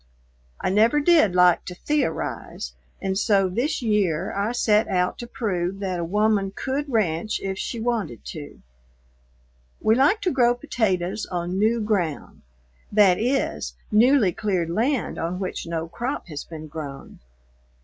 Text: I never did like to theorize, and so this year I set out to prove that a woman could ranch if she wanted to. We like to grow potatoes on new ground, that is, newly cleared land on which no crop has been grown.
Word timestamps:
I 0.59 0.71
never 0.71 0.99
did 0.99 1.35
like 1.35 1.63
to 1.65 1.75
theorize, 1.75 2.73
and 2.99 3.15
so 3.19 3.47
this 3.47 3.83
year 3.83 4.33
I 4.35 4.51
set 4.51 4.87
out 4.87 5.19
to 5.19 5.27
prove 5.27 5.77
that 5.77 5.99
a 5.99 6.03
woman 6.03 6.53
could 6.55 6.89
ranch 6.91 7.39
if 7.39 7.59
she 7.59 7.79
wanted 7.79 8.25
to. 8.25 8.61
We 9.79 9.93
like 9.93 10.19
to 10.21 10.31
grow 10.31 10.55
potatoes 10.55 11.27
on 11.27 11.59
new 11.59 11.81
ground, 11.81 12.41
that 12.91 13.19
is, 13.19 13.75
newly 13.91 14.31
cleared 14.31 14.71
land 14.71 15.19
on 15.19 15.37
which 15.39 15.67
no 15.67 15.87
crop 15.87 16.29
has 16.29 16.45
been 16.45 16.65
grown. 16.67 17.19